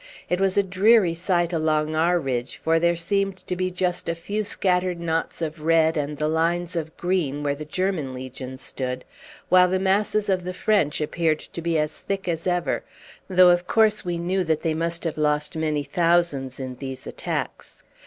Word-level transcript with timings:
It 0.29 0.39
was 0.41 0.57
a 0.57 0.63
dreary 0.63 1.13
sight 1.13 1.53
along 1.53 1.95
our 1.95 2.19
ridge, 2.19 2.57
for 2.57 2.79
there 2.79 2.95
seemed 2.95 3.37
to 3.45 3.55
be 3.55 3.69
just 3.69 4.09
a 4.09 4.15
few 4.15 4.43
scattered 4.43 4.99
knots 4.99 5.43
of 5.43 5.61
red 5.61 5.95
and 5.95 6.17
the 6.17 6.27
lines 6.27 6.75
of 6.75 6.97
green 6.97 7.43
where 7.43 7.53
the 7.53 7.65
German 7.65 8.11
Legion 8.11 8.57
stood, 8.57 9.05
while 9.49 9.67
the 9.69 9.77
masses 9.77 10.27
of 10.27 10.43
the 10.43 10.55
French 10.55 11.01
appeared 11.01 11.37
to 11.39 11.61
be 11.61 11.77
as 11.77 11.95
thick 11.99 12.27
as 12.27 12.47
ever, 12.47 12.83
though 13.29 13.49
of 13.49 13.67
course 13.67 14.03
we 14.03 14.17
knew 14.17 14.43
that 14.43 14.63
they 14.63 14.73
must 14.73 15.03
have 15.03 15.19
lost 15.19 15.55
many 15.55 15.83
thousands 15.83 16.59
in 16.59 16.77
these 16.77 17.05
attacks. 17.05 17.83